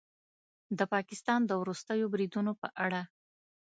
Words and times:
د 0.77 0.79
پاکستان 0.93 1.39
د 1.45 1.51
وروستیو 1.61 2.11
بریدونو 2.13 2.51
په 2.61 2.67
اړه 2.85 3.01